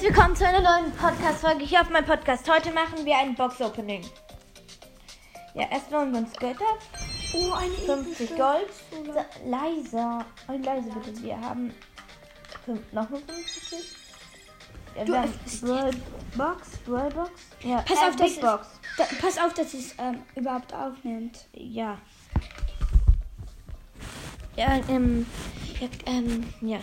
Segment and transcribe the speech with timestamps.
[0.00, 2.50] herzlich willkommen zu einer neuen Podcast-Folge hier auf meinem Podcast.
[2.50, 4.02] Heute machen wir ein Box-Opening.
[5.52, 6.64] Ja, erstmal holen wir uns Götter.
[7.34, 8.68] Oh, eine 50 epische Gold.
[8.90, 10.24] So, leiser.
[10.48, 11.22] Oh, leise bitte.
[11.22, 11.74] Wir haben
[12.64, 13.78] fünf, noch nur 50.
[14.96, 15.90] Ja, Du wir haben Brawl
[16.34, 17.30] Box, Brawl Box.
[17.62, 18.66] Ja, Pass äh, auf, dass Big es- Box.
[18.96, 21.46] Da, pass auf, dass es ähm, überhaupt aufnimmt.
[21.52, 21.98] Ja.
[24.56, 25.26] Ja, ähm,
[25.78, 26.78] ja, ähm, ja.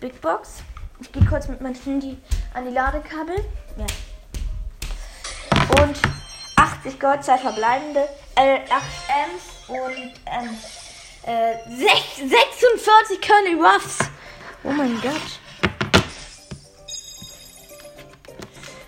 [0.00, 0.62] Big Box.
[1.00, 2.16] Ich gehe kurz mit meinem Handy
[2.54, 3.36] an die Ladekabel.
[3.76, 3.86] Ja.
[5.82, 5.96] Und
[6.56, 8.82] 80 Gold, zwei verbleibende, äh, 8
[9.30, 10.56] Ms und, ähm,
[11.22, 13.98] äh, sech- 46 Curly Ruffs.
[14.64, 15.40] Oh mein Gott.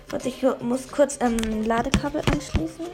[0.09, 2.85] Warte, ich muss kurz, ähm, Ladekabel anschließen.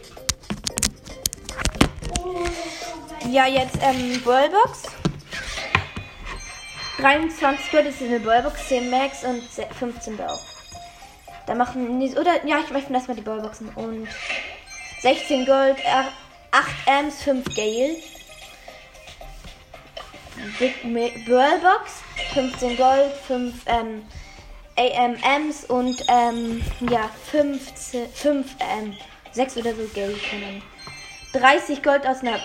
[3.32, 4.84] Ja, jetzt ähm, Ballbox.
[6.98, 10.40] 23 Gold ist eine Ballbox, 10 Max und se- 15 Blau.
[11.46, 14.08] Da machen die, oder ja, ich möchte erstmal die Ballboxen und
[15.02, 16.04] 16 Gold, äh,
[16.52, 17.96] 8 Ms, 5 Gale.
[20.60, 20.76] Big
[21.28, 22.02] Ballbox,
[22.34, 24.06] 15 Gold, 5 ähm,
[24.76, 28.96] AMMs und ähm, ja, 15, 5 ähm,
[29.32, 30.62] 6 oder so Gale können.
[31.34, 32.40] 30 Gold aus einer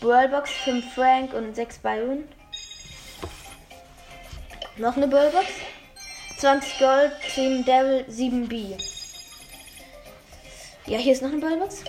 [0.00, 2.24] Brawlbox, 5 Frank und 6 Byron.
[4.76, 5.46] Noch eine Brawlbox.
[6.38, 8.74] 20 Gold, 10 Devil, 7 B.
[10.86, 11.84] Ja, hier ist noch eine Brawlbox.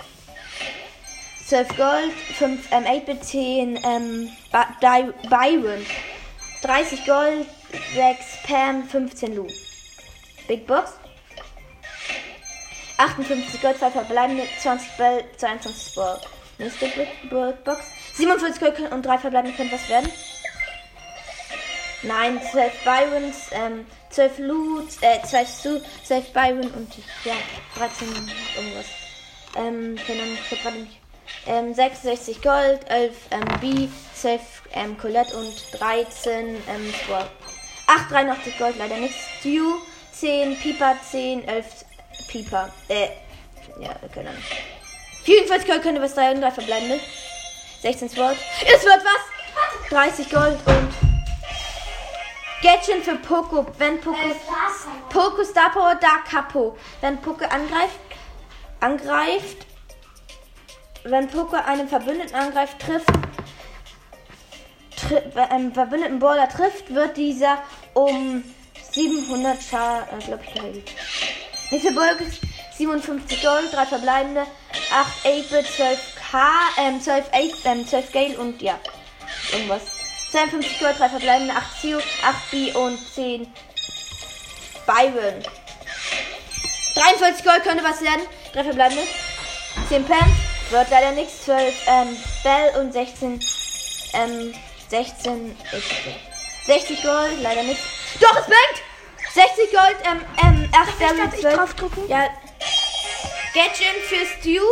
[1.48, 4.30] 12 Gold, 5 ähm, 8-Bit, 10 ähm,
[5.30, 5.86] Byron.
[6.62, 7.48] 30 Gold,
[7.96, 9.48] 6 Pam, 15 Lu.
[10.48, 10.92] Big Box.
[12.98, 16.28] 58 Gold, 2 verbleibende, 20 Bell, 22 Sport.
[16.58, 17.30] Nächste Big
[17.64, 17.86] Box.
[18.16, 20.12] 47 Gold und 3 verbleibende können was werden.
[22.04, 27.34] Nein, 12 Byrons, ähm, 12 Loot, äh, 12 Stu, 12 Byron und ja,
[27.78, 28.08] 13
[28.56, 28.86] irgendwas.
[29.56, 31.00] Ähm, keine Ahnung, ich hab gerade nicht.
[31.46, 34.42] Ähm, 66 Gold, 11 ähm, B, 12
[34.74, 37.30] ähm, Colette und 13 ähm, Sport.
[37.88, 39.18] 8, 83 Gold, leider nichts.
[39.40, 39.76] Stew,
[40.12, 41.66] 10 Pieper, 10, 11
[42.28, 42.70] Pieper.
[42.90, 43.08] Äh,
[43.80, 44.44] ja, keine Ahnung.
[45.24, 47.00] 44 Gold könnte was 3 und 3 verbleibende.
[47.82, 48.38] 16 Sport.
[48.66, 49.90] Es wird was!
[49.90, 51.13] 30 Gold und
[52.64, 53.66] Gadget für Poco.
[53.78, 54.18] Wenn Poco.
[55.10, 56.78] Poco Star Power Dark Capo.
[57.02, 58.00] Wenn Poco angreift.
[58.80, 59.68] Angreift.
[61.04, 63.10] Wenn Poco einen Verbündeten angreift, trifft.
[64.96, 67.58] Tri wenn einen verbündeten Baller trifft, wird dieser
[67.94, 68.42] um
[68.92, 70.92] 700 Schaden, äh, glaube ich, geheilt.
[71.72, 72.40] Nächste Folge ist
[72.78, 74.46] 57 Gold, 3 verbleibende,
[74.94, 76.40] 8 8-Bit, 12k,
[76.78, 78.80] ähm, 12 8, ähm, 12 Gale und ja,
[79.52, 79.93] irgendwas.
[80.34, 83.54] 52 Gold, 3 verbleibende, 8 Zio, 8 B und 10
[84.88, 85.44] Byron.
[86.96, 88.22] 43 Gold könnte was werden,
[88.54, 89.04] 3 verbleibende,
[89.90, 90.36] 10 Pam,
[90.72, 93.40] wird leider nichts, 12 ähm, Bell und 16,
[94.14, 94.56] ähm,
[94.90, 96.16] 16 XP.
[96.66, 97.84] 60 Gold, leider nichts.
[98.20, 98.82] Doch, es bangt!
[99.34, 101.56] 60 Gold, ähm, ähm, 8 Darf ich- Damage, darf ich 12.
[101.58, 102.10] draufdrücken?
[102.10, 102.28] Ja.
[103.54, 104.66] Gadget für Stew.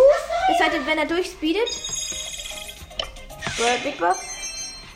[0.47, 1.69] Das heißt, wenn er durchspeedet.
[3.59, 4.30] World Big Box.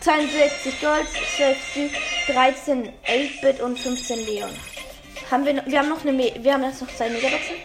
[0.06, 1.90] 62 Gold, 12 Stew,
[2.32, 4.52] 13 8-Bit und 15 Leon.
[5.32, 7.56] Haben wir, noch, wir haben noch eine, Me wir haben jetzt noch zwei Megaboxen.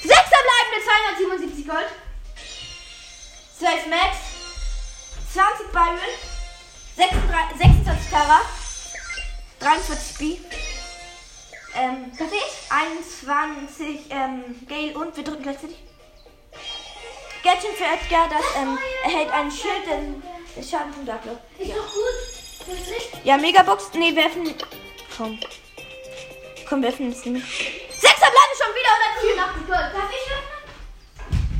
[0.00, 0.86] Sechster bleibende
[1.36, 1.88] 277 Gold.
[3.58, 4.16] 12 Max.
[5.34, 5.98] 20 Byron.
[6.96, 8.40] 26, 26 Tara.
[9.60, 10.36] 43 B.
[11.76, 12.72] Ähm, ich?
[12.72, 15.76] 21 ähm, Gale und wir drücken gleichzeitig.
[17.42, 19.84] Gadget für Edgar, das ähm, erhält einen Schild,
[20.54, 21.38] den den Schaden von Darklock.
[21.58, 21.74] Ja.
[21.74, 22.66] doch gut.
[22.66, 23.90] Das ist ja, Megabox.
[23.94, 24.54] Nee, wir öffnen.
[25.16, 25.38] Komm.
[26.68, 27.46] Komm, wir öffnen es nicht.
[27.46, 28.92] Sechster bleiben schon wieder
[29.36, 29.94] 184 Gold.
[29.94, 30.64] Darf ich öffnen?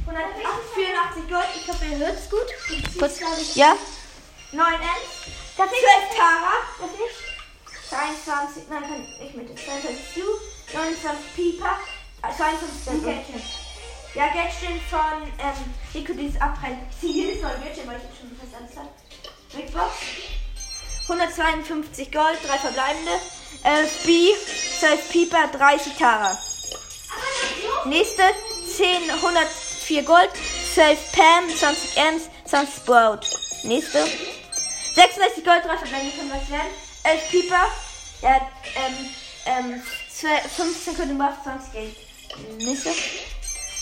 [0.06, 1.49] 184 Gold.
[1.56, 2.99] Ich hoffe, ihr hört es gut.
[2.99, 3.21] Kurz.
[3.54, 3.77] Ja.
[4.53, 5.25] 9 Ms.
[5.56, 5.81] Darf ich?
[5.81, 6.53] 12 Tara.
[6.81, 7.34] Darf ich?
[7.91, 10.22] 23, nein, kann ich mit 22 Stu,
[10.72, 11.78] 29 Pieper,
[12.22, 13.64] äh, 52 Gadget.
[14.15, 16.78] Ja, Gadget von ähm, Rico, dieses Abprall.
[17.03, 18.89] Jedes neue Gadget, weil ich schon fast alles habe.
[19.53, 19.93] Big Box.
[21.09, 23.11] 152 Gold, 3 verbleibende,
[23.65, 24.31] 11 B,
[24.78, 26.39] 12 Pieper, 30 Tara.
[27.87, 28.22] Nächste
[28.77, 30.31] 10, 104 Gold,
[30.75, 33.21] 12 Pam, 20 Ms, 20 Sprout.
[33.65, 34.07] Nächste
[34.95, 36.72] 66 Gold, 3 verbleibende können was werden.
[37.03, 37.67] 11 Pieper,
[38.22, 39.10] ja, ähm,
[39.47, 41.97] ähm, 12, 15 Kunden Buff, 20 Geld.
[42.59, 42.91] Nächste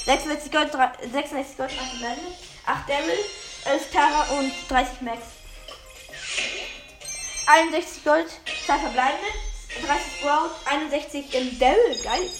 [0.04, 2.32] 66 Gold, 3, 66 Gold, 3 verbleibende.
[2.66, 3.18] 8 Devil,
[3.64, 5.18] 11 Tara und 30 Max.
[7.46, 8.26] 61 Gold,
[8.66, 9.26] 2 verbleibende.
[9.86, 12.30] 30 Sprout, 61 im Daryl, geil.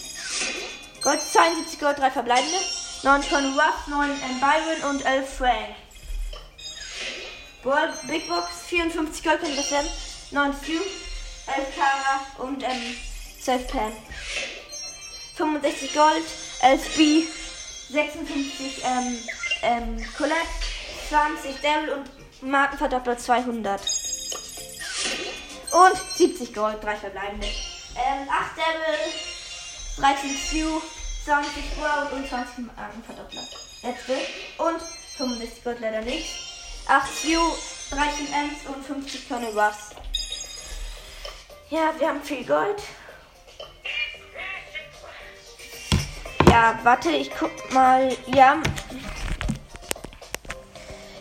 [1.03, 2.57] Gold 72 Gold, 3 verbleibende.
[3.03, 5.75] 9 von Ruff, 9 ähm, Byron und 11 Frank.
[7.65, 9.89] Ball, Big Box, 54 Gold könnte das werden.
[10.33, 12.97] 9 Stu, 11 Kara und ähm,
[13.41, 13.93] 12 Pam.
[15.37, 16.25] 65 Gold,
[16.61, 17.25] 11 B,
[17.93, 19.19] 56 ähm,
[19.63, 20.37] ähm, Colette,
[21.11, 23.81] 20 Daryl und Markenverdoppler 200.
[25.73, 27.47] Und 70 Gold, 3 verbleibende.
[27.47, 28.99] Ähm, 8 Daryl,
[29.99, 30.81] 13 Stu,
[31.25, 33.43] 20 Sprout und 20 Markenverdoppler.
[33.83, 34.15] Letzte.
[34.59, 34.81] Und
[35.19, 36.31] 65 Gold leider nicht.
[36.89, 37.41] 8 Stu,
[37.91, 39.91] 13 Ms und 50 Conny Ruffs.
[41.69, 42.83] Ja, wir haben viel Gold.
[46.53, 48.15] Ja, warte, ich guck mal.
[48.27, 48.59] Ja.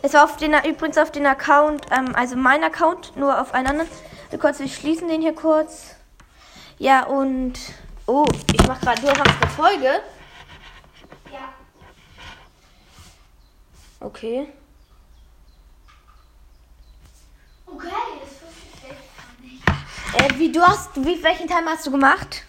[0.01, 3.67] Es war auf den, übrigens auf den Account, ähm, also mein Account, nur auf einen
[3.67, 3.89] anderen.
[4.29, 5.95] Wir kurz, wir schließen den hier kurz.
[6.79, 7.53] Ja, und.
[8.07, 10.01] Oh, ich mach gerade nur eine Folge.
[11.31, 11.53] Ja.
[14.01, 14.49] Okay.
[17.67, 17.89] Okay,
[18.19, 18.97] das wusste
[19.39, 20.31] ich nicht.
[20.33, 22.43] Äh, wie du hast, wie, welchen Timer hast du gemacht?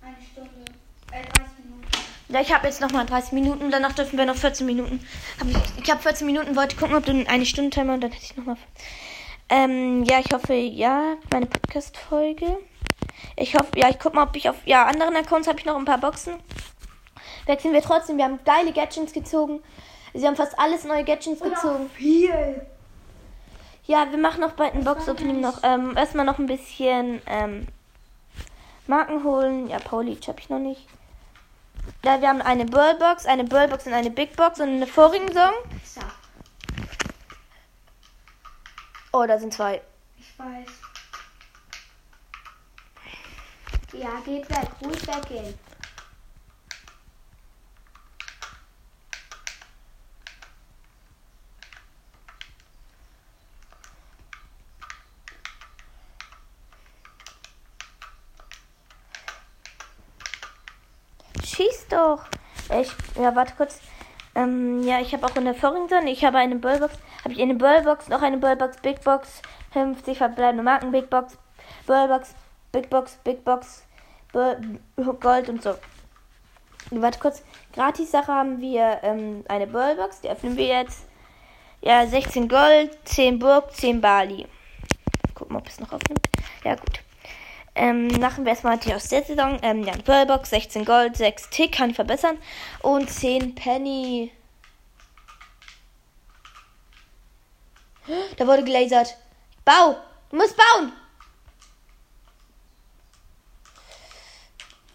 [0.00, 0.64] Eine Stunde.
[1.10, 1.88] Äh, 30 Minuten.
[1.94, 5.00] Ja, ich habe jetzt noch mal 30 Minuten, danach dürfen wir noch 14 Minuten.
[5.40, 8.12] Hab ich ich habe 14 Minuten, wollte gucken, ob du eine Stunde Timer und dann
[8.12, 8.56] hätte ich noch mal.
[9.48, 12.58] Ähm, ja, ich hoffe, ja, meine Podcast-Folge.
[13.36, 15.76] Ich hoffe, ja, ich guck mal, ob ich auf ja anderen Accounts habe ich noch
[15.76, 16.34] ein paar Boxen.
[17.46, 18.18] Wechseln wir trotzdem.
[18.18, 19.62] Wir haben geile Gadgets gezogen.
[20.12, 21.88] Sie haben fast alles neue Gadgets gezogen.
[21.94, 22.66] viel.
[23.86, 25.60] Ja, wir machen noch bald ein Box-Opening noch.
[25.62, 27.66] Ähm, erstmal noch ein bisschen ähm,
[28.86, 29.70] Marken holen.
[29.70, 30.86] Ja, Pauli habe ich noch nicht.
[32.04, 35.52] Ja, wir haben eine Burlbox, eine Burlbox und eine Big Box und eine vorigen Song.
[35.84, 36.00] So,
[39.12, 39.80] Oh, da sind zwei.
[40.18, 40.68] ich weiß.
[43.94, 44.68] Ja, geht weg.
[44.84, 45.58] Ruhig weggehen.
[61.54, 62.24] Schieß doch.
[62.78, 62.90] Ich,
[63.20, 63.80] ja, warte kurz.
[64.34, 66.06] Ähm, ja, ich habe auch eine vorigen Song.
[66.06, 66.94] Ich habe eine Burlbox.
[67.24, 69.42] Habe ich eine Burlbox, noch eine Burlbox, Big Box,
[69.72, 71.36] 50 verbleibende Marken, Big Box,
[71.86, 72.34] Burlbox,
[72.70, 73.84] Big Box, Big Box,
[74.32, 74.56] Bur
[75.20, 75.74] Gold und so.
[76.90, 77.42] Warte kurz.
[77.72, 80.20] Gratis-Sache haben wir ähm, eine Burlbox.
[80.20, 81.06] Die öffnen wir jetzt.
[81.80, 84.46] Ja, 16 Gold, 10 Burg, 10 Bali.
[85.34, 86.26] Gucken, ob es noch aufnimmt.
[86.64, 87.00] Ja, gut.
[87.78, 89.56] Ähm, machen wir erstmal die aus der Saison.
[89.62, 92.36] Ähm, ja, Burlbox, 16 Gold, 6 Tick, kann ich verbessern.
[92.82, 94.32] Und 10 Penny.
[98.36, 99.16] Da wurde gelasert.
[99.64, 99.96] Bau!
[100.30, 100.92] Du musst bauen!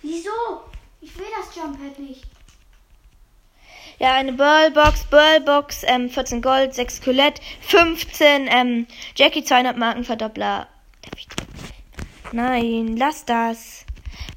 [0.02, 0.32] Wieso?
[1.00, 2.26] Ich will das Jumppad nicht.
[3.98, 10.68] Ja, eine Burlbox, Burlbox, ähm, 14 Gold, 6 Colette, 15, ähm, Jackie 200 Marken Verdoppler.
[11.02, 11.54] Darf ich drücken?
[12.34, 13.86] Nein, lass das.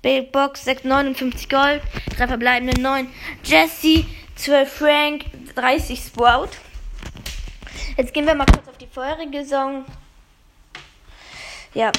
[0.03, 1.81] Big Box, 6, 59 Gold,
[2.17, 3.09] 3 verbleibende 9.
[3.43, 4.05] Jesse,
[4.35, 6.51] 12 Frank, 30 Sprout.
[7.97, 9.87] Jetzt gehen wir mal kurz auf die vorherige Saison.
[11.73, 11.91] Ja,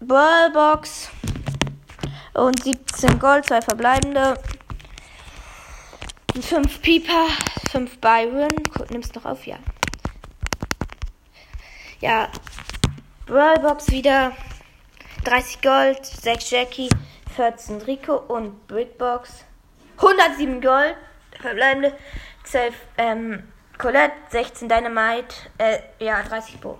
[0.00, 1.10] Burlbox
[2.32, 4.40] und 17 Gold, 2 verbleibende.
[6.40, 7.28] 5 Pieper,
[7.70, 8.48] 5 Byron.
[8.74, 9.58] Guck, nimmst noch auf, ja.
[12.00, 12.30] Ja,
[13.26, 14.32] Brawlbox wieder.
[15.26, 16.88] 30 Gold, 6 Jackie,
[17.34, 19.44] 14 Rico und Brickbox.
[19.96, 20.96] 107 Gold,
[21.40, 21.98] verbleibende
[22.44, 26.78] 12 ähm, Colette, 16 Dynamite, äh, ja, 30 Bo.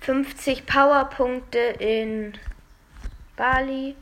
[0.00, 2.32] 50 Powerpunkte in
[3.36, 3.94] Bali.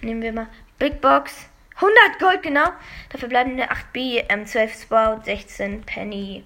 [0.00, 0.46] Nehmen wir mal
[0.78, 1.50] Big Box.
[1.74, 2.70] 100 Gold, genau.
[3.10, 6.44] Dafür bleiben eine 8B, ähm, 12 Sprout, 16 Penny.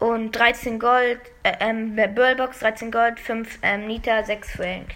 [0.00, 4.94] Und 13 Gold, äh, ähm, Burlbox, 13 Gold, 5 ähm, Nita, 6 Frank.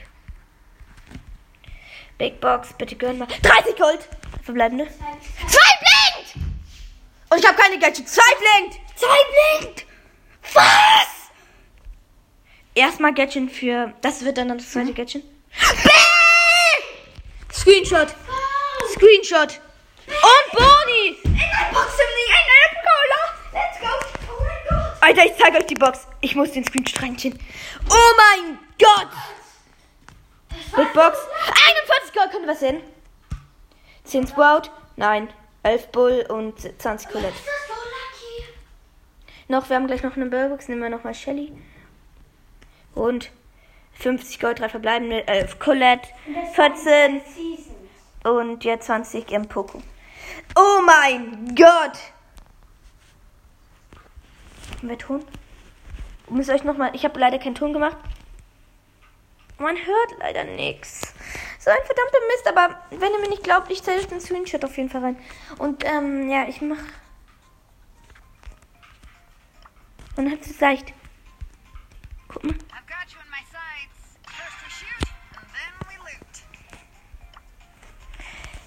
[2.19, 3.27] Big Box, bitte gönn mal.
[3.43, 4.09] 30 Gold!
[4.43, 4.87] Verbleibende.
[5.47, 6.37] Zwei blinkt!
[7.31, 8.13] Und ich habe keine Gadgets.
[8.13, 8.81] Zwei blinkt!
[8.97, 9.87] Zwei blinkt!
[10.53, 11.31] Was?
[12.75, 13.93] Erstmal Gadget für.
[14.01, 15.25] Das wird dann das zweite Gadget.
[15.83, 16.85] Bing!
[17.53, 18.15] Screenshot!
[18.93, 19.61] Screenshot!
[20.07, 21.17] Und Boni!
[21.25, 23.23] In der Box im in der Cola.
[23.53, 23.89] Let's go.
[24.29, 24.94] Oh mein Gott.
[25.05, 26.07] Alter, ich zeige euch die Box.
[26.23, 27.39] Ich muss den Screenshot reinziehen.
[27.91, 29.11] Oh mein Gott!
[30.75, 31.19] Big Box.
[32.01, 32.81] 41 Gold, könnte was hin?
[34.05, 34.71] 10 Sprout.
[34.97, 35.29] Nein.
[35.63, 37.35] 11 Bull und 20 Colette.
[37.35, 38.49] Ist das so lucky?
[39.49, 40.69] Noch, wir haben gleich noch eine Burlbox.
[40.69, 41.53] Nehmen wir nochmal Shelly.
[42.95, 43.31] Und
[44.01, 46.09] 50 Gold, 3 verbleibende, 11 Colette,
[46.55, 47.77] 14 Season.
[48.25, 49.83] und jetzt 20 im Poco.
[50.57, 52.14] Oh mein Gott!
[54.85, 55.25] Haben wir Ton?
[56.29, 56.95] Müsst ihr euch nochmal.
[56.95, 57.97] Ich habe leider keinen Ton gemacht.
[59.57, 61.15] Man hört leider nichts.
[61.59, 64.63] So ein verdammter Mist, aber wenn ihr mir nicht glaubt, ich zeige euch den Screenshot
[64.63, 65.19] auf jeden Fall rein.
[65.57, 66.77] Und ähm, ja, ich mach.
[70.17, 70.93] Und hat es leicht.
[72.29, 72.55] Guck mal.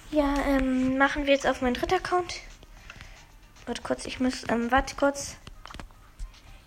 [0.09, 2.39] Ja, ähm, machen wir jetzt auf meinen dritten Account.
[3.67, 5.37] Warte kurz, ich muss, ähm, warte kurz.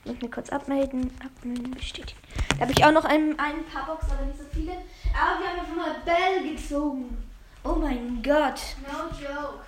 [0.05, 1.11] Ich muss mir kurz abmelden.
[1.25, 2.19] Abmelden, bestätigen.
[2.57, 4.73] Da habe ich auch noch ein, ein paar Boxen, aber nicht so viele.
[4.73, 7.17] Aber wir haben einfach mal Bell gezogen.
[7.63, 8.61] Oh mein Gott.
[8.87, 9.61] No joke.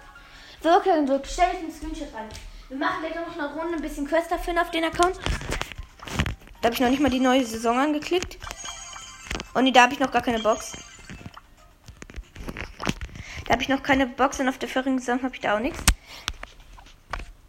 [0.63, 2.29] Wirklich, so, stell ich einen Screenshot rein.
[2.69, 5.19] Wir machen gleich noch eine Runde, ein bisschen Quest dafür auf den Account.
[6.61, 8.39] Da habe ich noch nicht mal die neue Saison angeklickt.
[9.55, 10.73] Und nee, da habe ich noch gar keine Box.
[13.45, 15.61] Da habe ich noch keine Box und auf der vorigen Saison habe ich da auch
[15.61, 15.83] nichts.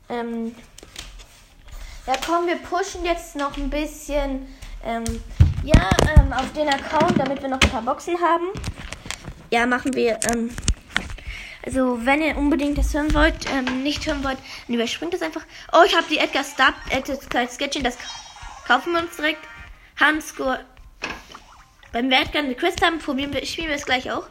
[0.09, 0.55] Ähm
[2.05, 4.47] ja, komm, wir pushen jetzt noch ein bisschen
[4.83, 5.03] ähm,
[5.63, 8.47] ja, ähm, auf den Account, damit wir noch ein paar Boxen haben.
[9.51, 10.19] Ja, machen wir.
[10.31, 10.53] Ähm,
[11.65, 15.43] also, wenn ihr unbedingt das hören wollt, ähm, nicht hören wollt, dann überspringt das einfach.
[15.71, 17.97] Oh, ich habe die Edgar Star, Edgar Sketching, das
[18.67, 19.39] kaufen wir uns direkt.
[19.97, 20.65] Handscore.
[21.93, 24.27] Beim wir Edgar eine Quest haben, probieren wir, spielen wir es gleich auch.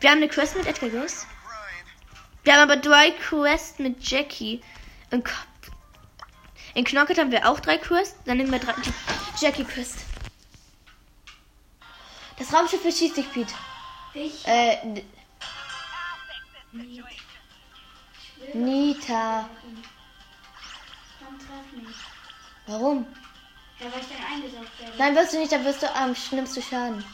[0.00, 1.26] Wir haben eine Quest mit Edgar Ghost.
[2.48, 4.62] Wir haben aber drei Quests mit Jackie.
[5.10, 5.22] In,
[6.72, 8.16] in Knocket haben wir auch drei Quests.
[8.24, 8.72] Dann nehmen wir drei,
[9.38, 9.98] Jackie Quest.
[12.38, 13.52] Das Raumschiff beschießt dich, Pete.
[14.14, 15.04] Ich Äh, d-
[18.54, 19.50] Nita.
[21.18, 21.96] komm, treff mich.
[22.66, 23.06] Warum?
[23.78, 24.96] Ja, weil ich dann eingesaugt werde.
[24.96, 27.04] Nein, wirst du nicht, dann wirst du am schlimmsten Schaden.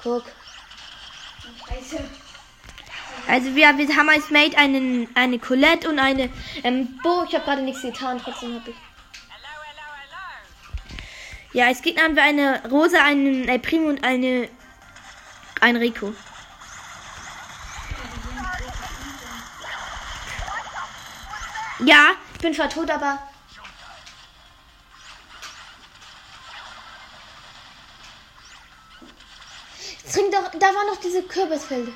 [0.00, 0.26] Guck.
[1.68, 2.08] Scheiße.
[3.30, 6.30] Also wir, wir haben als Mate einen, eine Colette und eine
[6.64, 7.24] ähm, Bo.
[7.28, 8.76] Ich habe gerade nichts getan, trotzdem habe ich.
[11.52, 14.48] Ja, als Gegner haben wir eine Rosa, einen El Primo und eine
[15.60, 16.12] ein Rico.
[21.80, 23.18] Ja, ich bin zwar tot, aber
[30.12, 31.92] Trink doch, da waren noch diese Kürbisfelder.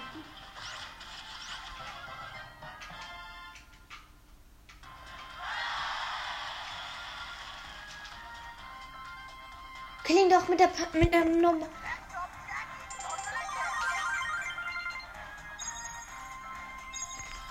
[10.44, 11.66] Doch mit der Pa- mit der Nummer.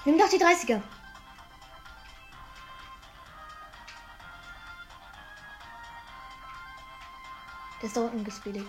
[0.06, 0.80] Nimm doch die 30er.
[7.82, 8.66] Der ist da unten gespeedet.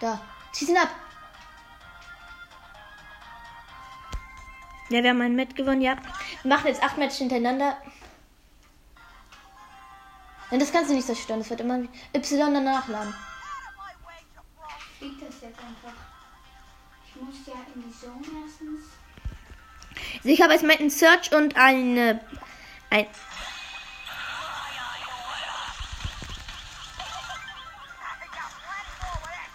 [0.00, 0.20] Da.
[0.52, 0.88] Schieß ihn ab.
[4.88, 5.96] Ja, wir haben ein Match gewonnen, ja.
[6.42, 7.76] Wir machen jetzt acht Matches hintereinander.
[10.54, 11.40] Nein, das kannst du nicht zerstören.
[11.40, 11.80] Das wird immer
[12.14, 13.12] Y danach laden.
[14.98, 15.98] Fliegt das jetzt einfach.
[17.08, 18.82] Ich muss ja in die Zone erstens.
[20.18, 22.20] Also ich habe als Mate einen Search und eine.
[22.88, 23.06] Ein.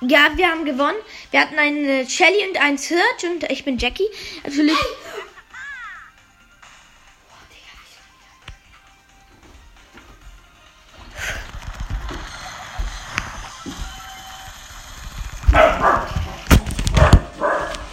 [0.02, 0.98] Ja, wir haben gewonnen.
[1.32, 4.10] Wir hatten eine Shelly und einen Search und ich bin Jackie.
[4.44, 4.78] Natürlich.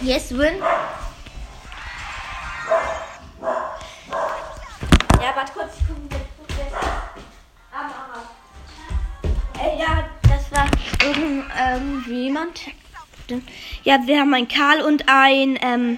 [0.07, 0.55] Yes, win.
[5.21, 5.99] Ja, warte kurz, ich gucke
[6.37, 6.73] guck jetzt.
[9.61, 10.65] Äh, ja, das war
[11.05, 12.61] irgend, irgendwie jemand.
[13.83, 15.97] Ja, wir haben einen Karl und ein, ähm,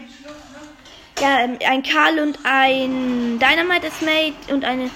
[1.21, 4.89] ja, ähm, ein Karl und ein Dynamite ist Mate und eine.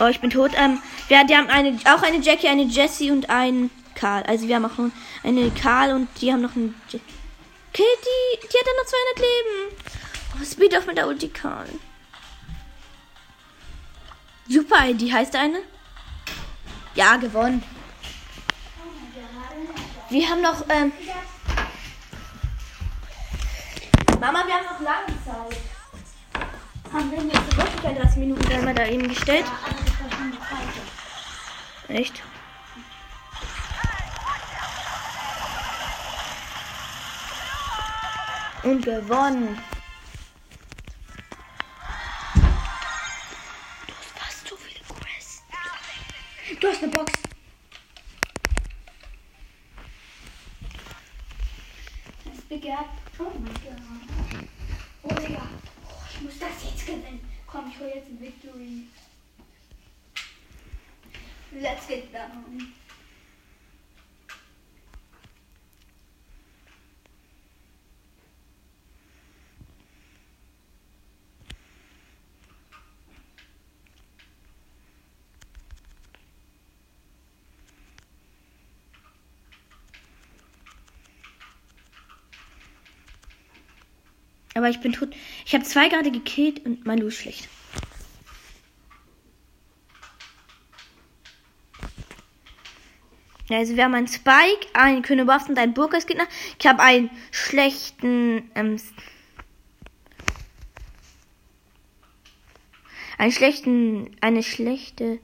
[0.00, 0.50] Oh, ich bin tot.
[0.56, 4.24] Ähm, wir, die haben eine, auch eine Jackie, eine Jessie und einen Karl.
[4.24, 4.90] Also wir haben auch noch
[5.22, 6.80] eine Karl und die haben noch einen.
[6.86, 7.02] Okay,
[7.74, 9.76] die, hat dann noch 200 Leben.
[10.34, 11.68] Oh, Speed auf mit der Ulti Karl.
[14.48, 15.60] Super ID heißt eine.
[16.94, 17.62] Ja, gewonnen.
[20.10, 20.64] Wir haben noch.
[20.68, 20.92] Ähm,
[24.20, 25.58] Mama, wir haben noch lange Zeit.
[26.92, 29.44] Haben wir jetzt wirklich 30 Minuten Timer da eben gestellt?
[31.88, 32.00] Ja,
[38.68, 39.58] und gewonnen.
[43.86, 45.42] Du hast fast so viele Quests.
[46.60, 47.12] Du hast eine Box.
[52.24, 52.84] Das begehrt.
[53.18, 54.48] Oh mein Gott.
[55.02, 55.48] Oh Digga.
[55.88, 57.20] Oh, ich muss das jetzt gewinnen.
[57.46, 58.86] Komm, ich hole jetzt ein Victory.
[61.52, 62.74] Let's get down.
[84.58, 85.14] Aber ich bin tot.
[85.46, 87.48] Ich habe zwei gerade gekillt und mein Lu ist schlecht.
[93.48, 96.26] Also wir haben einen Spike, einen Königswaffen und einen Burgersgegner.
[96.58, 98.80] Ich habe einen schlechten, ähm,
[103.16, 105.20] einen schlechten, eine schlechte.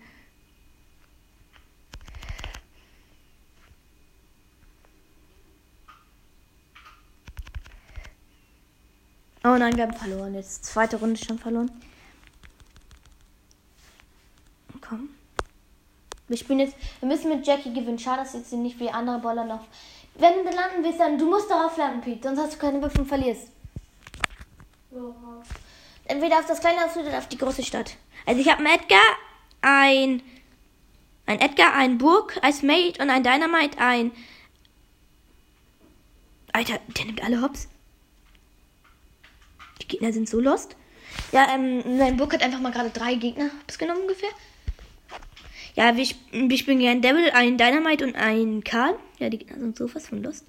[9.58, 10.34] Nein, wir haben verloren.
[10.34, 11.70] Jetzt zweite Runde schon verloren.
[14.80, 15.11] Komm.
[16.28, 16.76] Wir spielen jetzt.
[17.00, 17.99] Wir müssen mit Jackie gewinnen.
[17.99, 19.66] Schade, dass jetzt nicht wie andere Boller noch.
[20.14, 22.28] Wenn du landen willst, dann du musst darauf landen, Pete.
[22.28, 23.49] Sonst hast du keine Würfel und verlierst.
[24.90, 25.46] Worauf?
[26.04, 27.96] Entweder auf das kleine Haus oder auf die große Stadt.
[28.26, 29.00] Also ich habe einen Edgar,
[29.62, 30.23] ein
[31.26, 34.12] ein Edgar, ein Burg als Mate und ein Dynamite, ein
[36.52, 37.68] Alter, der nimmt alle Hops.
[39.84, 40.76] Die Gegner sind so lost.
[41.30, 44.30] Ja, ähm, mein Burg hat einfach mal gerade drei Gegner genommen ungefähr.
[45.74, 46.48] Ja, wir spielen
[46.78, 48.96] gegen einen Devil, einen Dynamite und einen Karl.
[49.18, 50.46] Ja, die Gegner sind sowas von lost.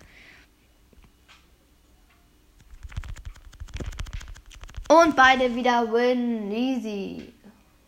[4.88, 6.52] Und beide wieder win.
[6.52, 7.34] Easy.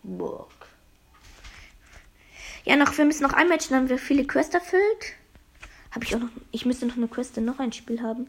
[0.04, 0.52] Burg.
[2.66, 4.82] Ja, noch, wir müssen noch ein Match, dann haben wir viele Quests erfüllt.
[5.92, 6.30] Habe ich auch noch.
[6.52, 8.28] Ich müsste noch eine Quest noch ein Spiel haben.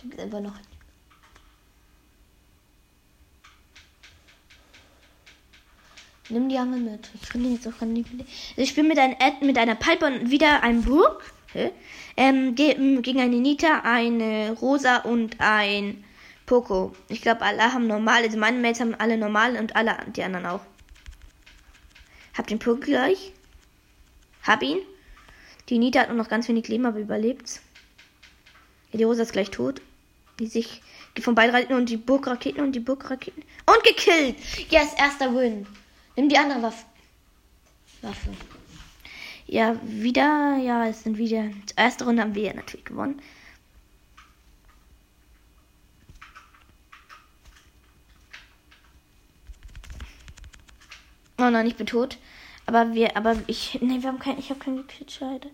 [0.00, 0.54] Gibt einfach noch.
[6.30, 7.10] Nimm die Angel mit.
[7.20, 8.08] Ich finde jetzt auch gar nicht.
[8.12, 8.24] Also
[8.56, 10.86] ich spiele mit, ein mit einer Piper und wieder ein.
[11.52, 11.72] Hä?
[12.16, 16.04] Ähm, gegen eine Nita, eine Rosa und ein
[16.46, 16.94] Poco.
[17.08, 18.22] Ich glaube, alle haben normal.
[18.22, 20.60] Also meine Mates haben alle normal und alle die anderen auch.
[22.38, 23.32] Hab den Poco gleich.
[24.44, 24.78] Hab ihn.
[25.68, 27.60] Die Nita hat nur noch ganz wenig Leben, aber überlebt.
[28.92, 29.82] Ja, die Rosa ist gleich tot.
[30.40, 30.82] Die sich
[31.20, 33.44] von beiden Raketen und die Burgraketen und die Burgraketen.
[33.66, 34.36] Und gekillt!
[34.70, 35.66] Yes, erster Win.
[36.16, 36.86] Nimm die andere Waffe.
[38.02, 38.30] Waffe.
[39.46, 41.50] Ja, wieder, ja, es sind wieder.
[41.76, 43.20] Erste Runde haben wir ja natürlich gewonnen.
[51.38, 52.16] Oh nein, ich bin tot.
[52.66, 55.50] Aber wir, aber ich, nee, wir haben kein, ich habe keinen gekillt.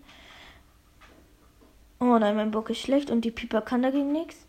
[1.99, 4.46] Oh nein, mein Bock ist schlecht und die Piper kann dagegen nichts.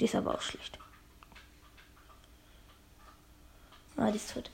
[0.00, 0.78] Die ist aber auch schlecht.
[3.96, 4.50] Ah, die ist tot.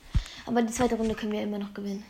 [0.47, 2.05] Aber die zweite Runde können wir immer noch gewinnen.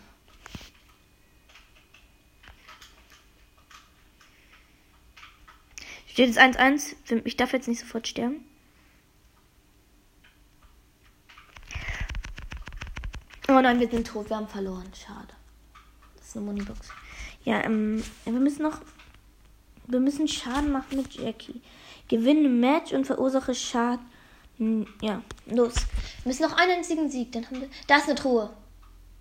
[6.07, 6.95] Steht jetzt 1-1.
[7.25, 8.45] Ich darf jetzt nicht sofort sterben.
[13.49, 14.29] Oh nein, wir sind tot.
[14.29, 14.91] Wir haben verloren.
[14.95, 15.35] Schade.
[16.17, 16.89] Das ist eine Moneybox.
[17.45, 18.81] Ja, ähm, wir müssen noch.
[19.87, 21.63] Wir müssen Schaden machen mit Jackie.
[22.13, 24.05] Gewinne Match und verursache Schaden.
[24.59, 25.75] Hm, Ja, los.
[26.23, 27.33] Wir müssen noch einen einzigen Sieg.
[27.33, 27.71] Dann haben wir.
[27.87, 28.51] Da ist eine Truhe.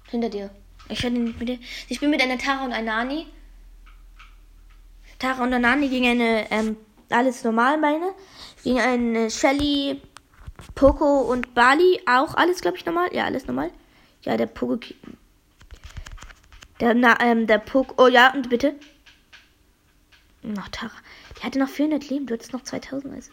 [0.10, 0.50] Hinter dir.
[0.90, 1.58] Ich mit dir.
[1.88, 3.28] Ich bin mit einer Tara und einer Nani.
[5.20, 6.76] Tara und Nani gegen eine, ähm,
[7.10, 8.12] alles normal meine.
[8.62, 10.02] Gegen eine Shelly,
[10.76, 12.02] Poco und Bali.
[12.06, 13.08] Auch alles, glaube ich, normal.
[13.14, 13.72] Ja, alles normal.
[14.24, 14.80] Ja, der Poco.
[16.82, 18.04] Der, na, ähm, der Poco.
[18.04, 18.76] Oh ja, und bitte.
[20.54, 20.92] Noch Tara.
[21.38, 22.26] Die hatte noch 400 Leben.
[22.26, 23.14] Du hattest noch 2000.
[23.14, 23.32] Also.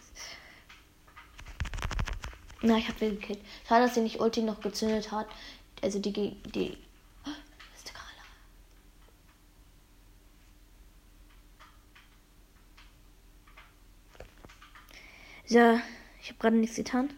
[2.63, 3.41] Na, ich hab will gekillt.
[3.67, 5.27] Schade, dass sie nicht Ulti noch gezündet hat.
[5.83, 6.13] Also die.
[6.13, 6.79] die.
[15.51, 15.81] So,
[16.21, 17.09] ich habe gerade nichts getan.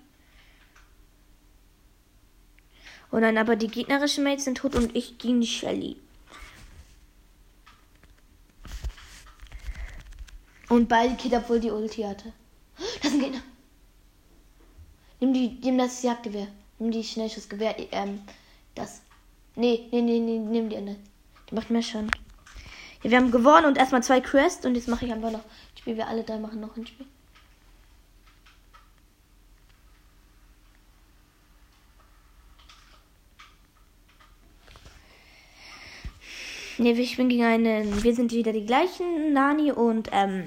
[3.11, 5.97] Oh nein, aber die gegnerischen Mates sind tot und ich gegen die Shelly.
[10.71, 12.33] Und beide Kid, obwohl die Ulti hatte.
[13.03, 13.43] Das ist ein Gegner.
[15.19, 16.47] Nimm die, nimm das Jagdgewehr.
[16.79, 17.75] Nimm die Schnellschussgewehr.
[17.93, 18.23] Ähm,
[18.77, 19.03] das.
[19.57, 20.97] Nee, nee, nee, nee, nimm die andere.
[21.51, 22.11] Die macht mehr Schaden.
[23.03, 25.43] Ja, wir haben gewonnen und erstmal zwei Quests und jetzt mache ich einfach noch.
[25.75, 27.07] Ich spiele wir alle drei machen noch ein Spiel.
[36.81, 38.03] Nee, wir spielen gegen einen.
[38.03, 39.35] Wir sind wieder die gleichen.
[39.35, 40.47] Nani und, ähm.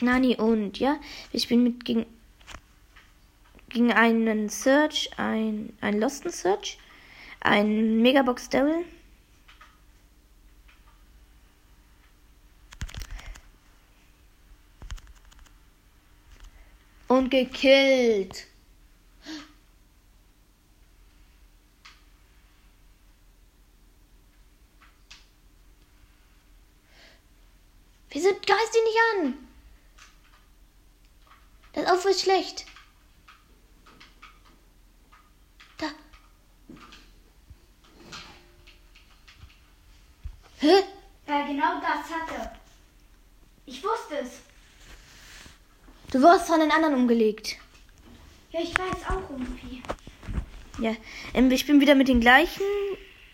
[0.00, 0.98] Nani und, ja.
[1.32, 2.06] Wir spielen mit gegen.
[3.68, 6.78] Gegen einen Search, ein, ein Losten Search,
[7.40, 8.86] ein Megabox Devil.
[17.06, 18.46] Und gekillt.
[28.10, 29.48] Wieso greifst du nicht an?
[31.72, 32.66] Das Auto ist schlecht.
[35.78, 35.86] Da.
[40.58, 40.82] Hä?
[41.28, 42.56] Ja, genau das hat er.
[43.66, 44.40] Ich wusste es.
[46.10, 47.56] Du wurdest von den anderen umgelegt.
[48.50, 49.80] Ja, ich weiß auch irgendwie.
[50.80, 50.96] Ja,
[51.34, 52.64] ähm, wir spielen wieder mit den gleichen.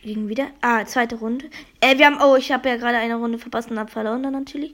[0.06, 0.52] Gegen wieder.
[0.60, 1.50] Ah, zweite Runde.
[1.80, 2.20] Äh, wir haben.
[2.22, 4.72] Oh, ich habe ja gerade eine Runde verpasst und hab verloren dann natürlich.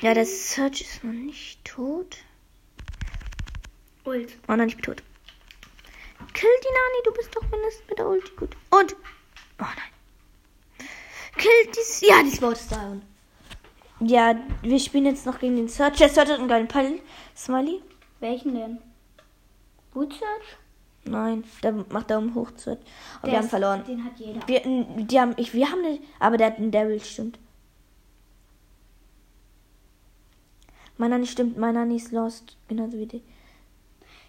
[0.00, 2.16] Ja, der Search ist noch nicht tot.
[4.06, 4.38] Ult.
[4.48, 5.02] Oh, noch nicht tot.
[6.32, 8.56] Kill die Nani, du bist doch mindestens mit der Ulti gut.
[8.70, 8.96] Und.
[9.60, 10.88] Oh nein.
[11.36, 12.00] Kill dies.
[12.08, 13.02] Ja, die Spot ist down.
[14.00, 15.98] Ja, wir spielen jetzt noch gegen den Search.
[15.98, 17.00] Der Search hat einen geilen Pall.
[17.36, 17.82] Smiley?
[18.20, 18.93] Welchen denn?
[19.94, 20.56] Boot Search?
[21.04, 22.50] Nein, der macht Daumen hoch.
[22.56, 22.78] Search.
[23.18, 23.84] Aber wir Der haben ist- verloren.
[23.84, 24.46] Den hat jeder.
[24.48, 24.60] Wir,
[25.04, 27.38] die haben, ich, wir haben nicht, aber der hat einen Devil, stimmt.
[30.96, 32.56] Meiner nicht stimmt, meiner nicht ist lost.
[32.68, 33.22] Genauso wie die.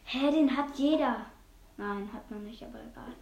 [0.06, 1.25] Hä, den hat jeder.
[1.78, 3.13] Nein, hat man nicht, aber egal.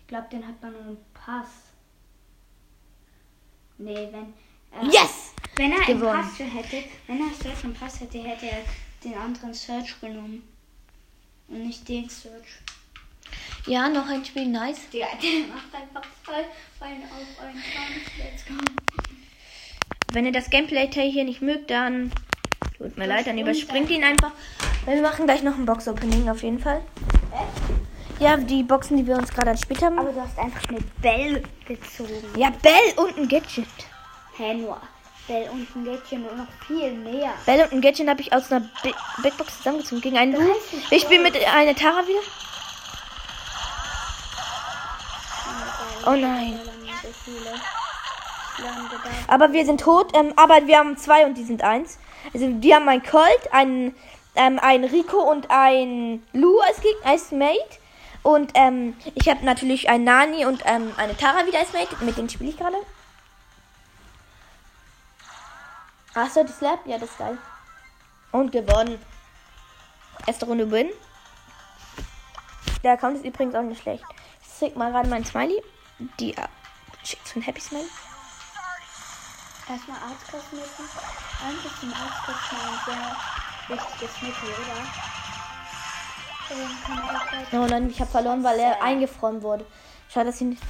[0.00, 1.48] Ich glaube, den hat man nur einen Pass.
[3.78, 4.34] Nee, wenn.
[4.80, 5.32] Äh, Yes!
[5.56, 6.20] Wenn er einen Gewonnen.
[6.22, 8.58] Pass hätte, wenn er Search einen Pass hätte, hätte er
[9.04, 10.42] den anderen Search genommen.
[11.52, 12.62] Und nicht den Search.
[13.66, 14.80] Ja, noch ein Spiel, nice.
[14.92, 16.44] Der, der macht einfach voll
[16.80, 18.46] Bein auf einen Kampf.
[20.12, 22.10] Wenn ihr das Gameplay hier nicht mögt, dann
[22.78, 24.32] tut mir leid, dann überspringt ihn einfach.
[24.86, 26.82] Wir machen gleich noch ein Box-Opening auf jeden Fall.
[28.18, 29.98] Ja, die Boxen, die wir uns gerade erspielt haben.
[29.98, 32.10] Aber du hast einfach eine Bell gezogen.
[32.36, 33.66] ja, Bell und ein Gadget.
[34.36, 34.80] Hä, nur
[35.28, 37.32] Bell und ein Gadget und noch viel mehr.
[37.46, 40.40] Bell und ein Gadget habe ich aus einer Bi Big Box zusammengezogen gegen einen Lu.
[40.40, 42.20] 30 Wir spielen mit einer Tara wieder.
[46.06, 46.58] Oh nein.
[49.28, 50.12] Aber wir sind tot.
[50.16, 51.98] Ähm, aber wir haben zwei und die sind eins.
[52.34, 53.94] Also die haben ein Colt, ein,
[54.34, 57.58] ähm, ein Rico und ein Lu als, Geg- als Mate.
[58.24, 61.96] Und ähm, ich habe natürlich ein Nani und ähm, eine Tara wieder als Mate.
[62.00, 62.76] Mit denen spiele ich gerade.
[66.14, 66.86] Achso, die Slap?
[66.86, 67.38] Ja, das ist geil.
[68.32, 68.98] Und gewonnen.
[70.26, 70.90] Erste Runde win.
[72.82, 74.04] Der Account ist übrigens auch nicht schlecht.
[74.60, 75.62] Ich mal gerade mein Smiley.
[76.20, 76.48] Die äh,
[77.04, 77.88] schickt so ein Happy Smiley.
[79.68, 80.88] Erstmal Arztkosmetiken.
[81.46, 84.86] Eigentlich sind Arztkosmetiken ein sehr wichtiges Mittel, oder?
[87.50, 89.64] Gleich- Oh nein, ich habe verloren, weil er eingefroren wurde.
[90.08, 90.62] Schade, dass ich nicht.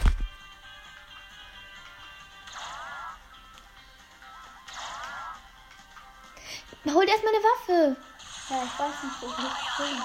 [6.85, 7.97] Holt erstmal eine Waffe.
[8.51, 9.37] Ja, ich weiß nicht, wo ich
[9.79, 10.03] bin.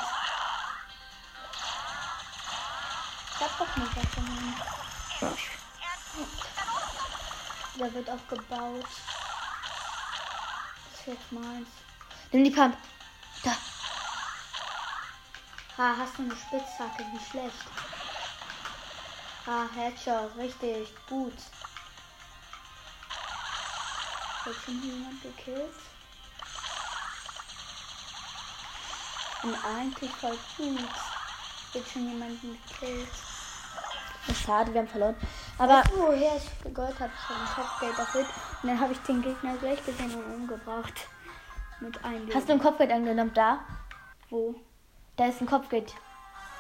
[3.33, 4.21] Ich hab doch eine Waffe,
[5.35, 5.47] ich-
[7.79, 8.85] Da wird auch gebaut.
[10.91, 11.67] Das ist jetzt meins.
[12.31, 12.77] Nimm die Pump.
[13.43, 13.51] Da.
[15.77, 17.05] Ha, hast du eine Spitzhacke?
[17.11, 17.65] Wie schlecht.
[19.45, 20.35] Ha, Headshot.
[20.37, 20.89] Richtig.
[21.07, 21.33] Gut.
[24.43, 25.73] Wird schon jemand gekillt?
[29.43, 30.79] Und eigentlich voll gut.
[31.73, 33.07] Wird schon jemanden gekillt.
[34.45, 35.15] Schade, wir haben verloren.
[35.57, 37.11] Aber Weißt du, woher ich Gold habe?
[37.15, 38.27] Ich habe ein Kopfgeld erfüllt.
[38.61, 40.93] Und dann habe ich den Gegner gleich gesehen und umgebracht.
[41.79, 43.31] Mit einem hast du ein Kopfgeld angenommen?
[43.33, 43.59] Da.
[44.29, 44.55] Wo?
[45.15, 45.93] Da ist ein Kopfgeld.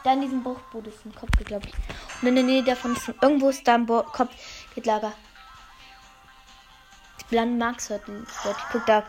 [0.03, 1.73] Da in diesem Bruchboot ist ein Kopfgeld, glaube ich.
[2.21, 5.11] Und in der Nähe davon ist ein, irgendwo ist da ein Bo Kopfgeldlager.
[7.17, 8.25] Ich blende Max heute.
[8.71, 9.03] Guck da.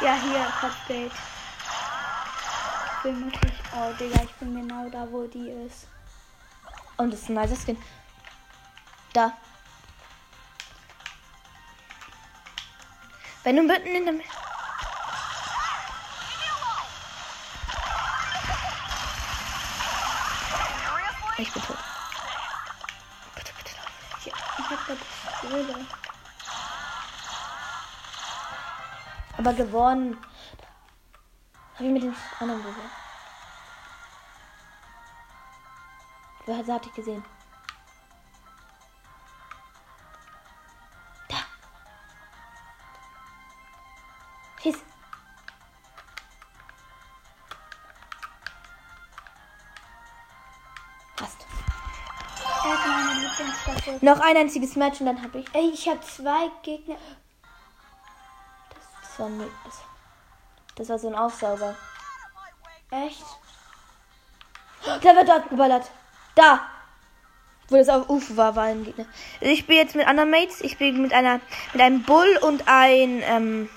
[0.00, 1.12] Ja, hier, Kopfgeld.
[3.02, 3.52] Bin wirklich.
[3.74, 5.88] Oh, Digga, ich bin genau da, wo die ist.
[6.98, 7.76] Und das ist ein nicer Skin.
[9.12, 9.32] Da.
[13.42, 14.14] Wenn du mitten in der.
[21.38, 21.78] Ich bin tot.
[23.34, 23.70] Bitte, bitte.
[24.18, 25.86] Ich, ich hab da Pistole.
[29.38, 30.18] Aber gewonnen.
[31.74, 32.90] Hab ich mit den anderen gewonnen.
[36.44, 37.24] Wer hat ich gesehen?
[41.28, 41.36] Da.
[44.60, 44.76] Schieß.
[51.16, 51.46] Passt.
[54.00, 55.54] Noch ein einziges Match und dann habe ich.
[55.54, 56.96] Ey, ich habe zwei Gegner.
[59.18, 59.50] Das war, mi-
[60.76, 61.74] das, war so ein Aufsauger.
[62.92, 63.24] Echt?
[64.84, 65.90] Da wird abgeballert.
[66.36, 66.60] Da!
[67.68, 69.06] Wo das auf Ufer war, war ein Gegner.
[69.40, 70.60] Ich spiele jetzt mit anderen Mates.
[70.60, 71.40] Ich spiele mit einer
[71.72, 73.68] mit einem Bull und ein ähm,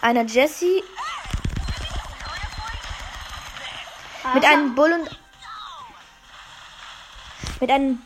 [0.00, 0.82] einer Jessie.
[4.34, 5.20] Mit einem Bull und
[7.60, 8.02] mit einem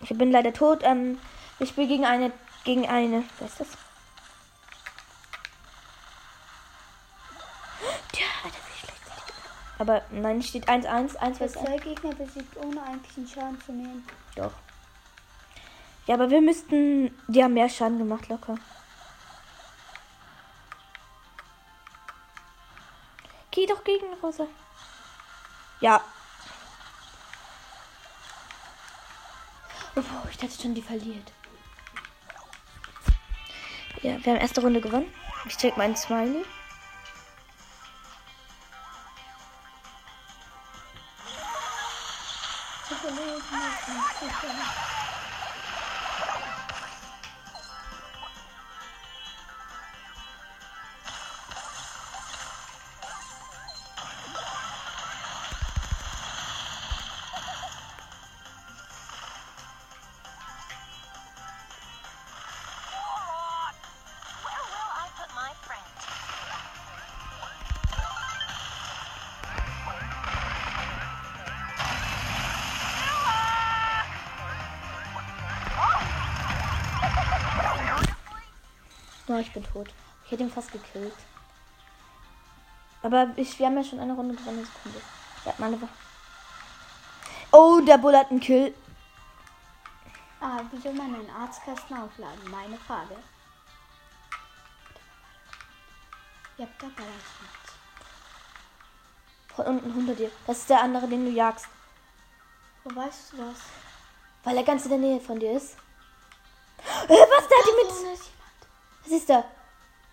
[0.00, 0.80] ich bin leider tot.
[0.82, 1.18] Ähm,
[1.58, 2.32] ich spiele gegen eine
[2.64, 3.24] gegen eine.
[3.38, 3.68] Was ist das?
[8.18, 9.32] Ja, Alter, wie schlecht.
[9.78, 13.60] Aber nein, steht 1-1, 1 Ich habe was zwei Gegner besiegt, ohne eigentlich einen Schaden
[13.60, 14.06] zu nehmen.
[14.34, 14.52] Doch.
[16.06, 17.16] Ja, aber wir müssten.
[17.28, 18.56] Die haben mehr Schaden gemacht, locker.
[23.50, 24.46] Geh doch gegen Rosa.
[25.80, 26.00] Ja.
[29.96, 31.30] Oh, ich dachte schon, die verliert.
[34.04, 35.06] Ja, wir haben erste Runde gewonnen.
[35.48, 36.44] Ich check meinen Smiley.
[79.34, 79.88] Oh, ich bin tot.
[80.24, 81.12] Ich hätte ihn fast gekillt.
[83.02, 84.64] Aber ich, wir haben ja schon eine Runde gewonnen.
[84.64, 85.00] Sekunde.
[85.44, 85.88] Hat meine Wa-
[87.50, 88.72] Oh, der Bull hat einen Kill.
[90.40, 92.48] Ah, wie soll man einen Arztkasten aufladen?
[92.50, 93.16] Meine Frage.
[96.58, 97.06] Ja, da war das
[97.42, 97.74] nicht.
[99.56, 100.30] Von unten hinter dir.
[100.46, 101.66] Das ist der andere, den du jagst.
[102.84, 103.58] Wo weißt du das?
[104.44, 105.76] Weil er ganz in der Nähe von dir ist.
[107.08, 107.48] Äh, was?
[107.48, 108.20] Der hat die mit.
[109.04, 109.44] Was ist da?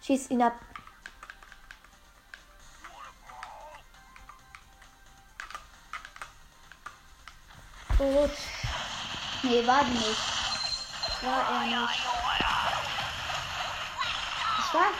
[0.01, 0.53] Schieß ihn ab.
[7.97, 8.31] Gut.
[9.43, 10.21] Nee, war die nicht.
[11.21, 12.03] War er nicht.
[14.57, 14.91] Das war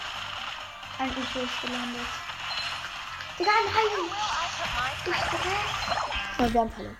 [1.00, 2.08] ein UFO ist gelandet.
[3.40, 4.12] Digga, nein!
[5.06, 5.72] Ich verrät.
[6.38, 6.98] Oh, wir haben verloren.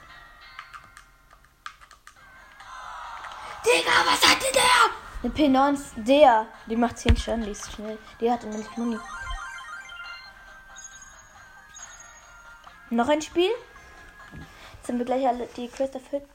[3.64, 5.01] Digga, was hatte der?
[5.24, 6.48] Eine P9, der.
[6.66, 7.98] Die macht 10 Schaden, die ist schnell.
[8.20, 9.00] Die hatte nämlich Muni.
[12.90, 13.52] Noch ein Spiel?
[14.76, 16.26] Jetzt haben wir gleich alle die Quest erfüllt.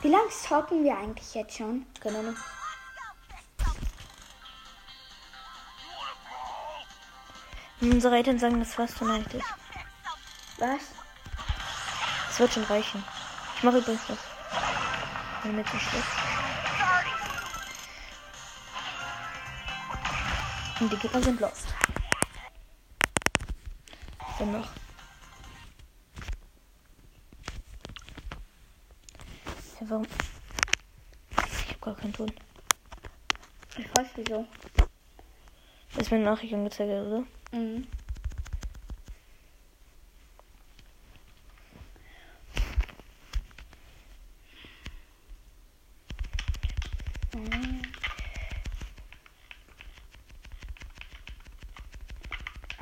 [0.00, 1.86] Wie lange talken wir eigentlich jetzt schon?
[2.00, 2.36] Keine Ahnung.
[7.80, 9.44] Unsere Eltern sagen, das so leicht ist.
[10.58, 10.80] Was?
[12.28, 13.04] Das wird schon reichen.
[13.56, 14.18] Ich mache übrigens was.
[15.42, 15.78] Wenn mir zu
[20.80, 21.66] Und die Gegner sind lost.
[24.38, 24.68] Dann noch.
[29.78, 30.06] Ja, warum?
[31.30, 32.32] Ich hab gar keinen Ton.
[33.76, 34.46] Ich weiß wieso.
[35.92, 37.24] Das ist mir eine Nachricht angezeigt, oder?
[37.52, 37.86] Mhm.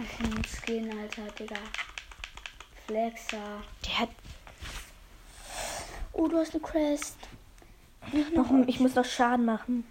[0.01, 0.21] Ach,
[0.79, 1.57] Skin, Alter, Digga.
[2.87, 3.63] Flexer.
[3.85, 4.09] Der hat
[6.13, 7.17] Oh, du hast eine Quest.
[8.35, 9.85] noch, ich muss noch Schaden machen.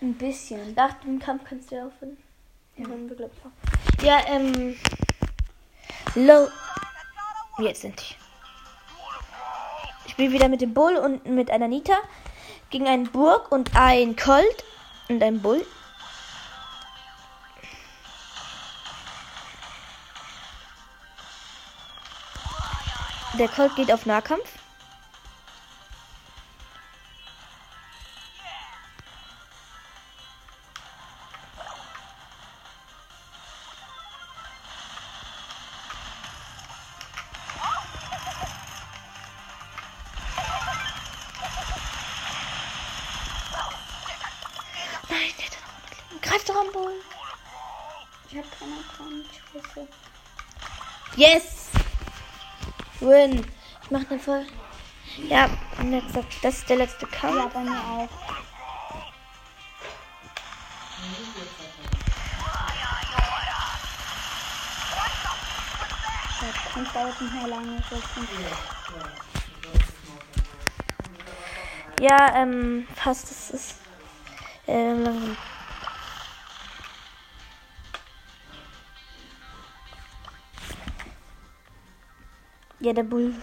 [0.00, 0.74] Ein bisschen.
[0.74, 2.16] Nach dem Kampf kannst du ja aufhören.
[2.76, 4.04] Ja, haben wir, glaub ich, auch.
[4.04, 4.76] Ja, ähm.
[6.14, 6.48] Low.
[7.58, 8.14] Jetzt sind die.
[10.06, 11.96] Ich spiele wieder mit dem Bull und mit einer Nita.
[12.70, 14.64] Gegen einen Burg und ein Colt
[15.08, 15.66] und ein Bull.
[23.38, 24.48] Der Colt geht auf Nahkampf.
[45.10, 46.56] Nein, der hat.
[48.30, 49.24] Ich hab keine Ahnung.
[51.16, 51.55] Yes!
[53.06, 53.46] Win.
[53.82, 54.46] Ich mach eine voll.
[55.28, 55.48] Ja,
[55.82, 57.54] letzter, das ist der letzte Ja, Kampf.
[57.54, 58.08] bei mir auch.
[66.42, 67.82] Der Kampf dauert nicht mehr lange.
[72.00, 73.30] Ja, ähm, fast.
[73.30, 73.74] Es ist.
[74.66, 75.36] Ähm,
[82.86, 83.34] Ja, der Bull.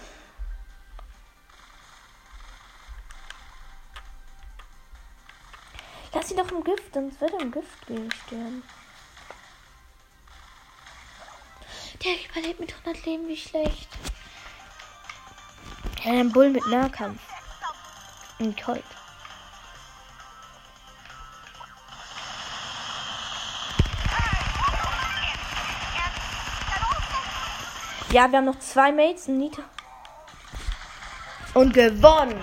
[6.13, 8.63] Lass ihn doch im Gift, sonst wird er im Gift gehen sterben.
[12.05, 13.89] Der überlebt mit 100 Leben, wie schlecht.
[16.05, 17.19] Ja, ein Bull mit Nahkampf.
[18.39, 19.02] Ein Colt.
[28.13, 29.63] Ja, wir haben noch zwei Mates, Nita.
[31.55, 32.39] Und gewonnen.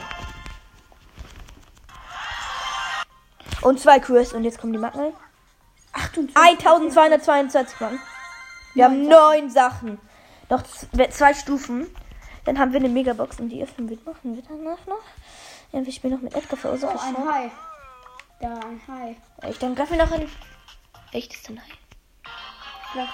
[3.63, 4.35] Und zwei Quests.
[4.35, 5.13] Und jetzt kommen die Marken.
[5.93, 6.37] 58.
[6.37, 8.01] 1222 Marken.
[8.75, 10.01] Wir haben neun Sachen.
[10.49, 11.87] Noch zwei Stufen.
[12.47, 13.99] Dann haben wir eine Megabox und die öffnen wir.
[14.05, 15.03] Machen wir danach noch.
[15.71, 17.31] Ja, wir spielen noch mit Edgar für unsere Oh, ein Show.
[17.31, 17.51] Hai.
[18.41, 19.17] Da, ein Hai.
[19.49, 20.29] Ich dann greifen wir noch ein.
[21.13, 22.33] Echtes dann ein.
[22.91, 23.13] Vielleicht-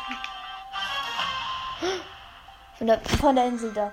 [2.79, 3.93] Von der, von der Insel da.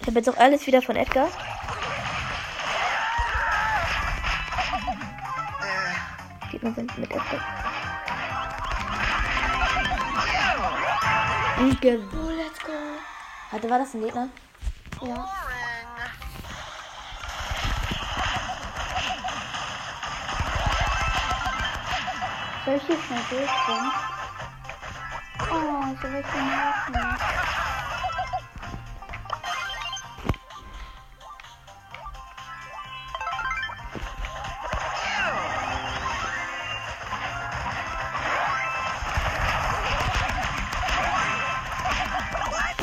[0.00, 1.28] Ich habe jetzt auch alles wieder von Edgar.
[6.50, 7.40] Gegner sind mit Edgar.
[11.58, 12.36] Und gewonnen.
[12.36, 12.72] let's go.
[13.50, 14.28] Warte, war das ein Gegner?
[15.02, 15.41] Ja.
[22.64, 23.92] Soll ich hier schnell durchgehen?
[25.40, 26.94] Oh, so will ich den helfen.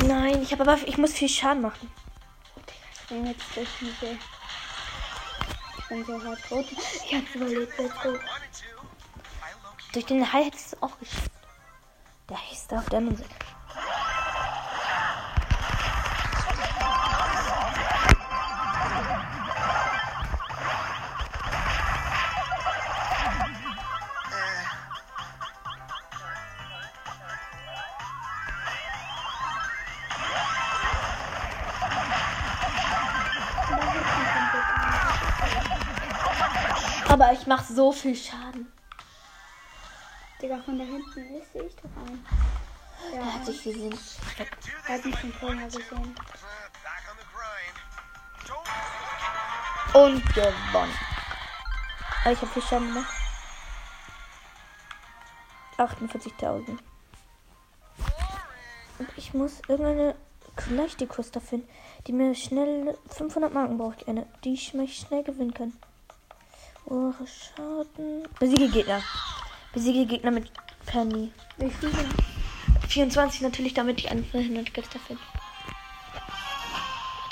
[0.06, 1.90] Nein, ich habe aber ich muss viel Schaden machen.
[2.92, 4.18] Ich bin jetzt durch diese.
[5.78, 6.66] Ich bin so hart tot.
[6.70, 8.18] Ich hab's überlebt, let's go.
[9.92, 11.32] Durch den Hai hättest du auch geschafft.
[12.28, 13.34] Der Hai ist da auf der anderen Seite.
[37.08, 38.72] Aber ich mache so viel Schaden.
[40.50, 42.26] Digga, von da hinten ist sehe ich doch einen.
[43.14, 43.96] Ja, hat sich gesehen.
[44.88, 46.14] er hat mich schon vorher gesehen.
[49.94, 50.94] Und gewonnen.
[52.32, 53.14] Ich habe viel Schaden gemacht.
[55.78, 56.78] 48.000.
[58.98, 60.16] Und ich muss irgendeine
[60.68, 61.68] leichte Quest da finden,
[62.08, 64.08] die mir schnell 500 Marken braucht.
[64.08, 65.72] Eine, die ich mich schnell gewinnen kann.
[66.86, 68.26] Oh, Schaden.
[68.40, 69.00] Besiege Gegner.
[69.72, 70.50] Besiege Gegner mit
[70.86, 71.32] Penny.
[71.58, 71.92] Viele?
[72.88, 75.22] 24 natürlich, damit ich einen verhindert Götter finde.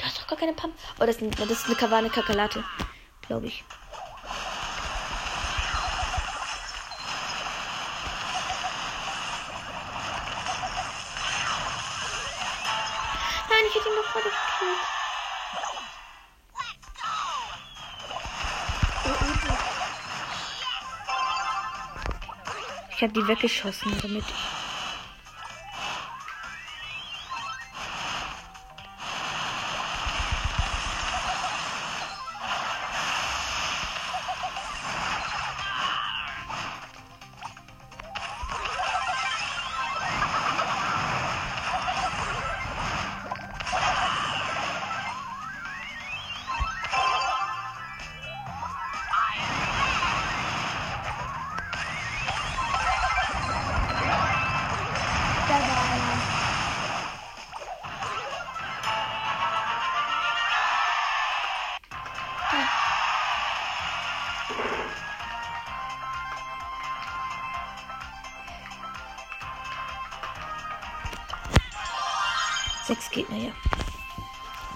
[0.00, 0.74] Da ist doch gar keine Pump.
[1.00, 2.62] Oh, das ist, das ist eine Kavane Kakerlate.
[3.26, 3.64] Glaube ich.
[22.98, 24.24] Ich habe die weggeschossen, damit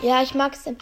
[0.03, 0.23] ja.
[0.23, 0.77] Ich mag's denn.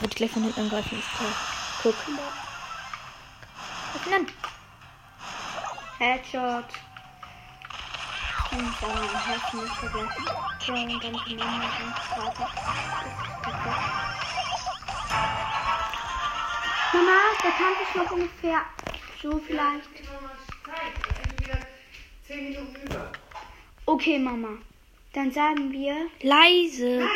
[0.00, 1.30] Wird gleich von hinten angreifen, ist klar.
[1.82, 1.94] Guck.
[3.96, 4.26] Öffnen.
[5.98, 6.87] Headshot.
[8.58, 10.24] Und dann ein Herz nicht vergessen.
[10.66, 12.48] So, und dann die Mama und Vater.
[16.92, 18.62] Mama, der Kampf ist noch ungefähr
[19.22, 19.88] so vielleicht.
[23.86, 24.48] Okay, Mama.
[25.12, 25.94] Dann sagen wir.
[26.22, 27.08] Leise.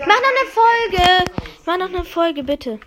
[0.00, 1.30] Mach noch eine Folge.
[1.66, 2.80] Mach noch eine Folge, bitte.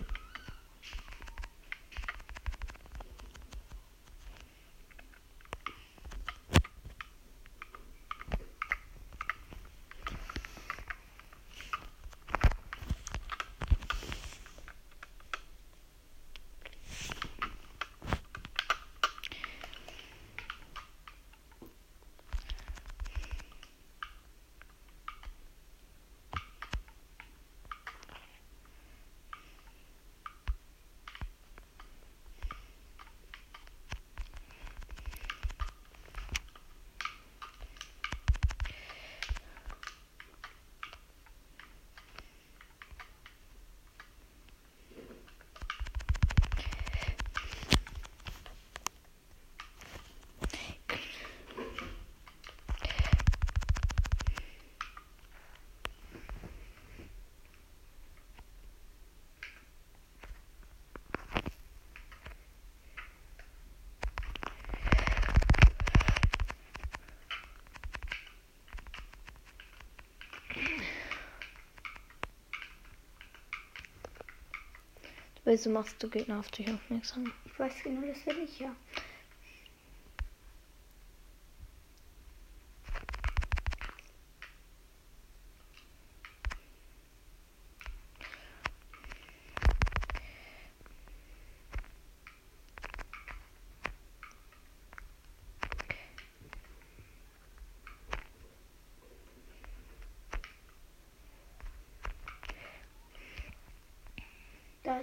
[75.50, 77.34] Wieso machst du Gegner auf dich aufmerksam?
[77.44, 78.76] Ich weiß genau, das will ich ja.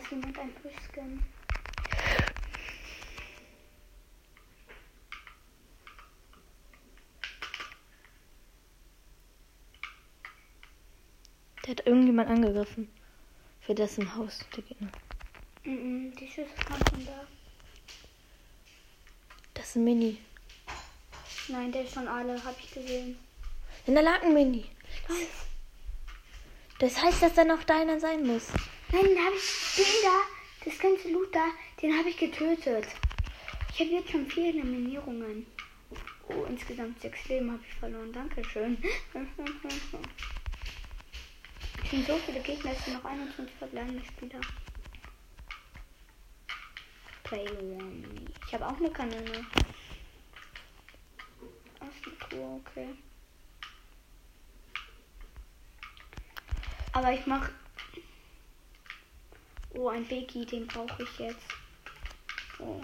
[0.07, 1.21] Ist jemand ein Fischskin.
[11.65, 12.89] Der hat irgendjemand angegriffen.
[13.61, 14.93] Für dessen Haus, der Gegner.
[15.65, 17.27] Mhm, die Schüsse kamen von da.
[19.55, 20.19] Das ist ein Mini.
[21.49, 23.19] Nein, der ist schon alle, hab ich gesehen.
[23.87, 24.67] In der lag ein Mini.
[26.79, 28.53] Das heißt, dass er noch deiner sein muss.
[28.93, 30.21] Nein, den habe ich, den da,
[30.65, 31.47] das ganze Loot da,
[31.83, 32.87] den habe ich getötet.
[33.73, 35.47] Ich habe jetzt schon vier Eliminierungen.
[36.29, 38.13] Oh, insgesamt sechs Leben habe ich verloren.
[38.13, 38.79] Dankeschön.
[41.87, 44.41] Es sind so viele Gegner, es sind noch 21 verbleibende Spieler.
[47.23, 48.03] Play one.
[48.45, 49.47] Ich habe auch eine Kanone.
[51.79, 52.89] Ach, eine Tour, okay.
[56.93, 57.49] Aber ich mach.
[59.79, 61.49] Oh, ein Biggie, den brauche ich jetzt.
[62.59, 62.81] Oh.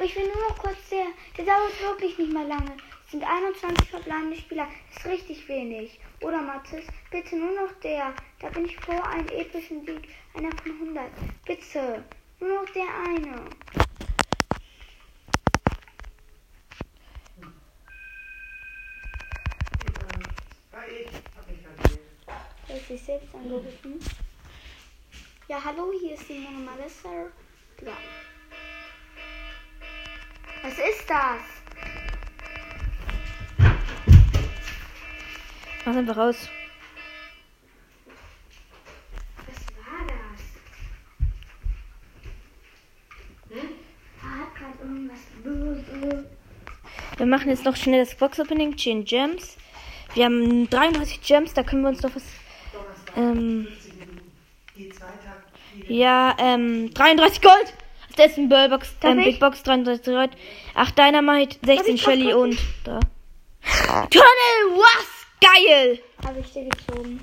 [0.00, 1.06] Ich will nur noch kurz der.
[1.36, 2.76] Der dauert wirklich nicht mal lange.
[3.04, 4.68] Es sind 21 verbleibende Spieler.
[4.88, 5.98] Das ist richtig wenig.
[6.20, 8.14] Oder Mathis, bitte nur noch der.
[8.38, 10.08] Da bin ich vor einem epischen Sieg.
[10.34, 11.10] Einer von 100.
[11.44, 12.04] Bitte.
[12.38, 13.50] Nur noch der eine.
[22.74, 24.00] Er sich selbst angerufen.
[25.46, 27.08] Ja, hallo, hier ist Simone Malissa.
[27.80, 27.92] Ja.
[30.60, 31.40] Was ist das?
[35.86, 36.48] Mach einfach raus.
[39.46, 40.42] Was war das?
[44.20, 45.20] Hat gerade irgendwas.
[47.18, 48.76] Wir machen jetzt noch schnell das Box-Opening.
[48.76, 49.58] 10 Gems.
[50.14, 52.24] Wir haben 33 Gems, da können wir uns noch was.
[53.16, 53.68] Ähm,
[55.88, 57.72] ja, ähm, 33 Gold!
[58.16, 59.24] Das ist ein Ballbox, ähm, ich?
[59.24, 60.30] Big Box 33 Gold.
[60.74, 63.00] 8 Dynamite, 16 ich Shelly und da.
[64.10, 65.06] Tunnel, was?
[65.40, 65.98] Geil!
[66.24, 67.20] Habe ich dir gezogen.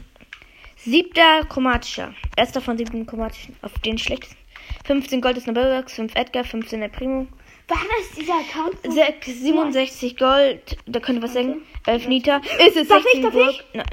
[0.78, 2.14] Siebter chromatischer.
[2.36, 3.56] Erster von sieben chromatischen.
[3.62, 4.38] Auf den schlechtesten.
[4.86, 7.28] 15 Gold ist eine Ballbox, 5 Edgar, 15 der Primo.
[7.68, 8.76] Wann ist dieser Account?
[8.84, 11.62] so- 6, 67 Gold, da könnte was sagen.
[11.86, 12.38] 11 Nita.
[12.66, 13.50] Ist es Darf ich, 16 darf Burg?
[13.52, 13.64] ich?
[13.74, 13.86] Nein.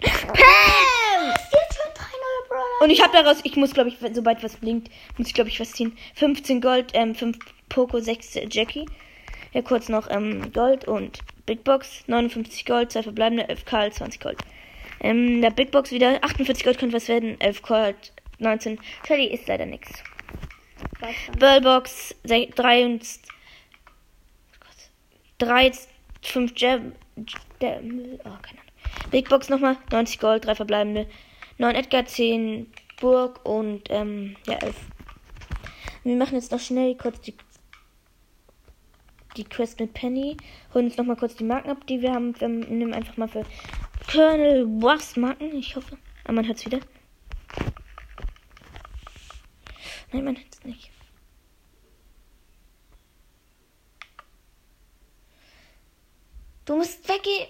[0.00, 1.28] Pam!
[1.28, 2.65] Jetzt schon drei neue Brawler.
[2.80, 5.60] Und ich habe daraus, ich muss glaube ich, sobald was blinkt, muss ich glaube ich
[5.60, 5.96] was ziehen.
[6.14, 8.86] 15 Gold, ähm, 5 Poco, 6 Jackie.
[9.52, 12.04] Ja, kurz noch ähm, Gold und Big Box.
[12.06, 14.38] 59 Gold, 2 verbleibende, 11 Karl, 20 Gold.
[15.00, 18.78] Ähm, der Big Box wieder, 48 Gold könnte was werden, 11 Gold, 19.
[19.06, 20.02] Shelly ist leider nichts.
[21.00, 21.36] Weiß schon.
[21.36, 23.02] Bellbox 3 und
[25.38, 25.72] 3,
[26.22, 26.92] 5 Jam.
[27.60, 29.10] Der, oh, keine Ahnung.
[29.10, 31.06] Big Box nochmal, 90 Gold, 3 verbleibende,
[31.58, 34.76] 9 Edgar, 10 Burg und ähm, ja, 11.
[36.04, 37.34] Wir machen jetzt noch schnell kurz die,
[39.36, 40.36] die Quest mit Penny.
[40.72, 42.38] Holen uns nochmal kurz die Marken ab, die wir haben.
[42.40, 43.44] Wir nehmen einfach mal für
[44.10, 45.98] Colonel Was Marken, ich hoffe.
[46.24, 46.80] Aber man hört es wieder.
[50.12, 50.90] Nein, man hört es nicht.
[56.66, 57.48] Du musst weggehen.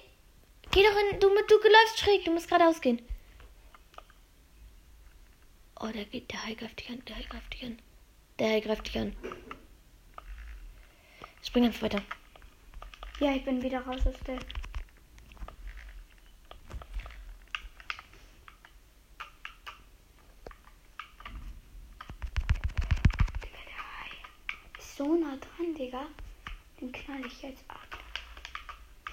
[0.71, 1.21] Geh doch in.
[1.21, 2.25] Du, du läufst schräg.
[2.25, 3.01] Du musst geradeaus gehen.
[5.87, 6.33] Oh, der geht.
[6.33, 7.03] Der Hai greift dich an.
[7.07, 7.79] Der Hai greift dich an.
[8.41, 9.15] Der Hai greift dich an.
[11.45, 12.03] Spring einfach weiter.
[13.21, 14.39] Ja, ich bin wieder raus aus der.
[23.43, 24.11] Digga, der Hai
[24.79, 26.07] ist so nah dran, Digga.
[26.81, 27.87] Den knall ich jetzt ab.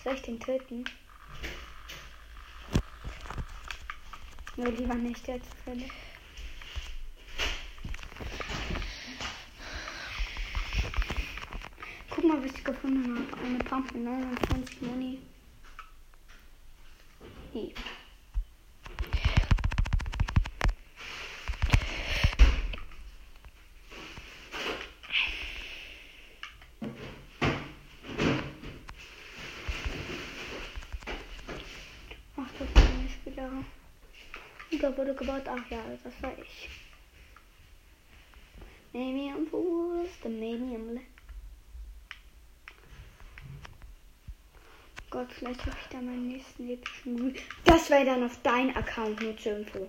[0.04, 0.86] Soll ich den töten?
[4.56, 5.90] Nur lieber nicht jetzt, Philipp.
[5.90, 6.13] Guck
[12.34, 13.46] mal, was ich gefunden habe.
[13.46, 15.20] Eine Pump mit 29 Moni.
[17.52, 17.74] Hier.
[32.36, 33.50] Ach, das bin ich wieder.
[34.82, 35.44] Da wurde gebaut.
[35.46, 36.70] Ach ja, das war ich.
[38.92, 41.00] Medium Fuß, der Medium.
[45.14, 46.68] Gott, vielleicht habe ich da meinen nächsten
[47.04, 47.36] Grün.
[47.66, 49.88] Das wäre dann auf dein Account, nur zur Info.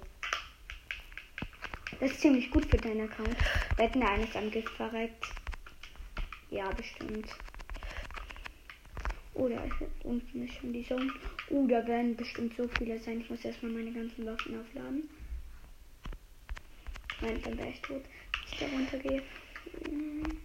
[1.98, 3.34] Das ist ziemlich gut für deinen Account.
[3.78, 5.24] Wetten, der eine ist am Gift verreckt.
[6.50, 7.26] Ja, bestimmt.
[9.32, 11.10] Oder ist jetzt unten ist schon die Zone.
[11.48, 13.22] Uh, da werden bestimmt so viele sein.
[13.22, 15.08] Ich muss erstmal meine ganzen Waffen aufladen.
[17.22, 18.02] Nein, dann wäre ich tot.
[18.02, 19.22] Wenn ich da runtergehe.
[19.86, 20.38] Hm.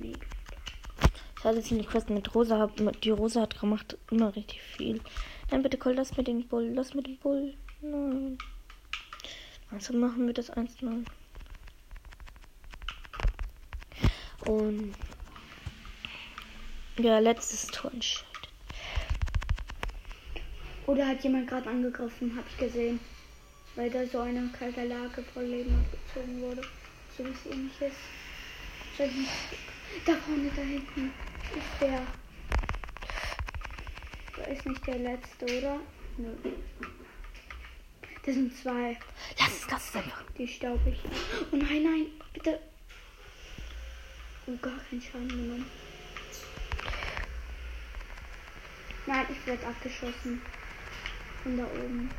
[0.00, 0.31] Mega.
[1.42, 2.56] Ich hatte jetzt die Quest mit Rosa.
[2.56, 5.00] Hab, die Rosa hat gemacht immer richtig viel.
[5.50, 6.70] Nein, bitte Cole, lass mir den Bull.
[6.72, 7.54] Lass mir den Bull.
[7.80, 8.38] Nein.
[9.72, 11.04] Also machen wir das 1-0.
[14.46, 14.94] Und
[16.98, 17.90] ja, letztes Tor.
[20.86, 23.00] Oder hat jemand gerade angegriffen, habe ich gesehen.
[23.74, 26.62] Weil da so eine kalte Lage voll Leben abgezogen wurde.
[27.18, 27.96] So wie es ähnlich ist.
[28.92, 31.12] Ich nicht- Da vorne, da hinten
[31.56, 32.02] ist der.
[34.36, 35.80] Da ist nicht der letzte, oder?
[36.16, 36.34] Nö.
[38.24, 38.96] Das sind zwei.
[39.38, 40.22] Lass es, lass es einfach.
[40.38, 41.00] Die staub ich.
[41.50, 42.60] Oh nein, nein, bitte.
[44.46, 45.70] Oh, gar keinen Schaden genommen.
[49.06, 50.40] Nein, ich werde abgeschossen.
[51.42, 52.10] Von da oben.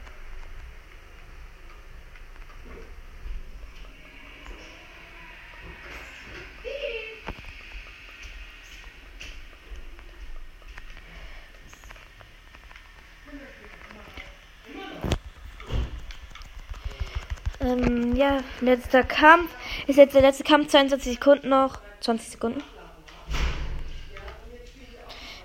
[17.64, 19.50] Ähm, ja, letzter Kampf.
[19.88, 21.80] Ist jetzt der letzte Kampf, 22 Sekunden noch.
[22.02, 22.62] 20 Sekunden.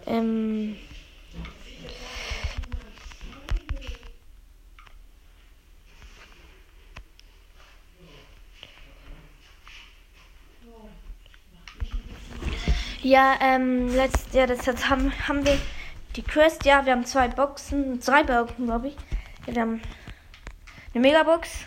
[0.07, 0.77] Ähm.
[13.01, 15.57] Ja, ähm, letzt, ja, das jetzt haben, haben wir
[16.17, 18.97] die Quest, ja, wir haben zwei Boxen, drei Boxen, glaube ich.
[19.47, 19.83] Ja, wir haben
[20.93, 21.65] eine Megabox,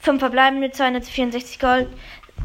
[0.00, 1.88] fünf verbleibende, 264 Gold,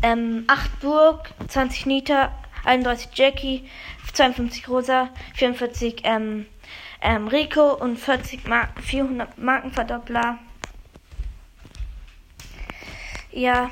[0.03, 2.31] ähm, 8 Burg, 20 Nita,
[2.65, 3.69] 31 Jackie,
[4.13, 6.45] 52 Rosa, 44 ähm,
[7.01, 10.39] ähm, Rico und 40 Mar 400 Markenverdoppler.
[13.31, 13.69] Ja.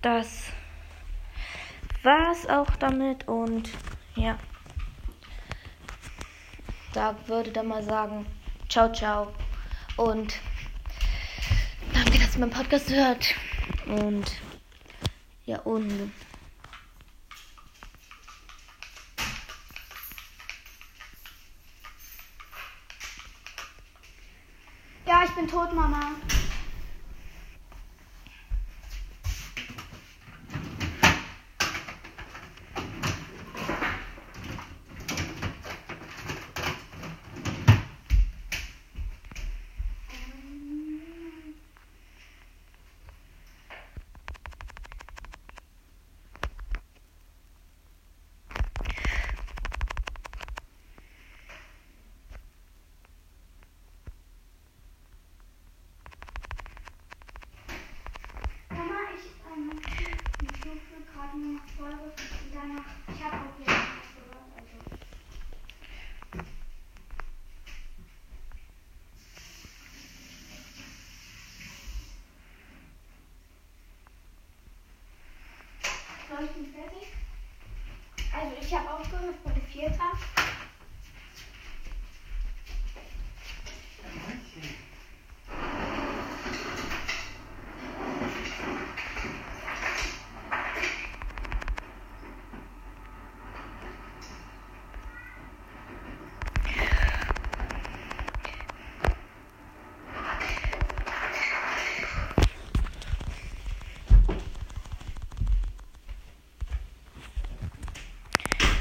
[0.00, 0.44] Das
[2.02, 3.68] war's auch damit und
[4.14, 4.38] ja.
[6.98, 8.26] Da würde dann mal sagen,
[8.68, 9.32] ciao, ciao
[9.96, 10.34] Und
[11.94, 13.36] danke, dass ihr meinen Podcast hört.
[13.86, 14.24] Und
[15.46, 16.10] ja, und
[25.06, 25.72] Ja, ich bin tot.
[25.72, 26.16] Mama,
[59.18, 59.80] ich ähm,
[60.40, 60.78] ich rufe
[61.12, 64.78] gerade nur noch Folge und danach, ich habe auch wieder was gehört, also.
[76.28, 77.08] So, ich bin fertig.
[78.32, 79.92] Also ich habe aufgehört, Folge 4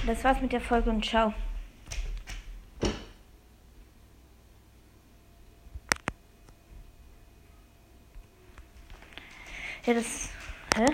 [0.07, 1.33] das war's mit der Folge und ciao.
[9.85, 10.29] Ja, das.
[10.75, 10.85] Hä?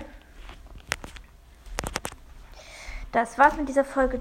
[3.12, 4.12] Das war's mit dieser Folge.